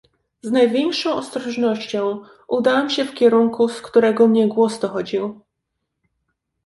"Z 0.41 0.51
największą 0.51 1.13
ostrożnością 1.13 2.19
udałem 2.47 2.89
się 2.89 3.05
w 3.05 3.13
kierunku, 3.13 3.69
z 3.69 3.81
którego 3.81 4.27
mnie 4.27 4.47
głos 4.47 4.79
dochodził." 4.79 5.41